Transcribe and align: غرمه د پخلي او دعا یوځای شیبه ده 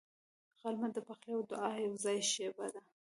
غرمه 0.61 0.87
د 0.95 0.97
پخلي 1.07 1.31
او 1.37 1.41
دعا 1.51 1.71
یوځای 1.85 2.19
شیبه 2.31 2.65
ده 2.73 2.81